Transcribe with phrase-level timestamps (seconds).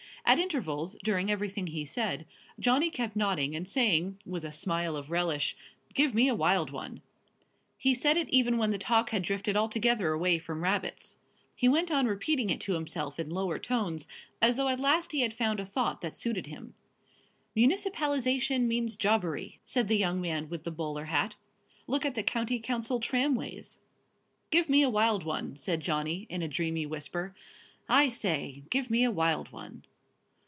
[0.23, 2.25] At intervals, during everything he said,
[2.57, 5.57] Johnny kept nodding and saying, with a smile of relish:
[5.93, 7.01] "Give me a wild one!"
[7.77, 11.17] He said it even when the talk had drifted altogether away from rabbits.
[11.53, 14.07] He went on repeating it to himself in lower tones,
[14.41, 16.75] as though at last he had found a thought that suited him.
[17.53, 21.35] "Municipalisation means jobbery," said the young man with the bowler hat;
[21.87, 23.79] "look at the County Council tramways."
[24.49, 27.35] "Give me a wild one," said Johnny, in a dreamy whisper;
[27.89, 29.83] "I say, give me a wild one."